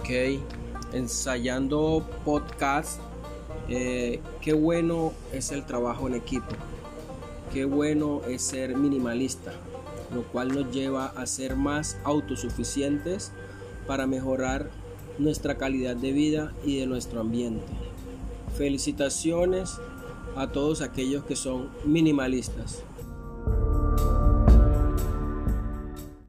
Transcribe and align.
Ok, 0.00 0.10
ensayando 0.94 2.08
podcast. 2.24 3.00
Eh, 3.68 4.20
qué 4.40 4.54
bueno 4.54 5.12
es 5.30 5.52
el 5.52 5.66
trabajo 5.66 6.08
en 6.08 6.14
equipo. 6.14 6.48
Qué 7.52 7.66
bueno 7.66 8.22
es 8.26 8.40
ser 8.40 8.76
minimalista, 8.78 9.52
lo 10.14 10.22
cual 10.22 10.54
nos 10.54 10.72
lleva 10.72 11.06
a 11.06 11.26
ser 11.26 11.54
más 11.54 11.98
autosuficientes 12.04 13.32
para 13.86 14.06
mejorar 14.06 14.70
nuestra 15.18 15.58
calidad 15.58 15.96
de 15.96 16.12
vida 16.12 16.54
y 16.64 16.78
de 16.78 16.86
nuestro 16.86 17.20
ambiente. 17.20 17.66
Felicitaciones 18.56 19.76
a 20.34 20.50
todos 20.50 20.80
aquellos 20.80 21.24
que 21.24 21.36
son 21.36 21.68
minimalistas. 21.84 22.82